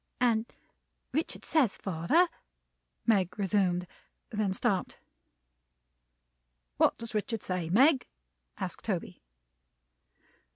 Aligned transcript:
"And 0.19 0.51
Richard 1.13 1.45
says, 1.45 1.77
father" 1.77 2.27
Meg 3.05 3.37
resumed. 3.37 3.85
Then 4.31 4.51
stopped. 4.51 4.97
"What 6.77 6.97
does 6.97 7.13
Richard 7.13 7.43
say, 7.43 7.69
Meg?" 7.69 8.07
asked 8.57 8.85
Toby. 8.85 9.21